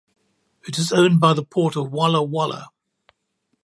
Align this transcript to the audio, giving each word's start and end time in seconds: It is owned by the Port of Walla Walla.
It 0.67 0.79
is 0.79 0.91
owned 0.91 1.19
by 1.19 1.33
the 1.33 1.43
Port 1.45 1.75
of 1.75 1.91
Walla 1.91 2.23
Walla. 2.23 2.71